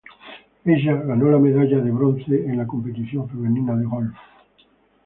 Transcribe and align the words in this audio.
Ella 0.65 0.95
ganó 0.95 1.29
la 1.29 1.37
medalla 1.37 1.77
de 1.79 1.91
bronce 1.91 2.33
en 2.45 2.57
la 2.57 2.65
competición 2.65 3.29
femenina 3.29 3.75
de 3.75 3.85
golf. 3.85 4.17